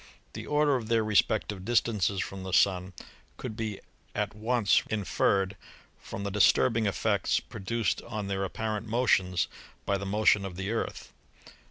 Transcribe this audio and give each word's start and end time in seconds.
The 0.33 0.47
order 0.47 0.75
of 0.77 0.87
their 0.87 1.03
respective 1.03 1.63
distances 1.63 2.21
from 2.21 2.41
the 2.41 2.53
Sun 2.53 2.93
could 3.37 3.55
be 3.55 3.79
at 4.15 4.33
once 4.35 4.81
inferred 4.89 5.55
from 5.99 6.23
the 6.23 6.31
disturbing 6.31 6.87
effects 6.87 7.39
produced 7.39 8.01
on 8.07 8.25
their 8.25 8.43
apparent 8.43 8.87
motions 8.87 9.47
by 9.85 9.99
the 9.99 10.07
motion 10.07 10.43
of 10.43 10.55
the 10.55 10.71
Earth. 10.71 11.13